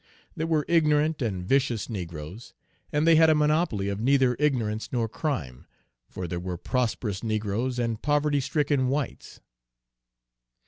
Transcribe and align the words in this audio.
There 0.35 0.47
were 0.47 0.65
ignorant 0.67 1.21
and 1.21 1.43
vicious 1.47 1.87
negroes, 1.87 2.55
and 2.91 3.05
they 3.05 3.17
had 3.17 3.29
a 3.29 3.35
monopoly 3.35 3.87
of 3.87 3.99
neither 3.99 4.35
ignorance 4.39 4.91
nor 4.91 5.07
crime, 5.07 5.67
for 6.09 6.27
there 6.27 6.39
were 6.39 6.57
prosperous 6.57 7.21
negroes 7.23 7.77
and 7.77 8.01
poverty 8.01 8.39
stricken 8.39 8.87
whites. 8.87 9.41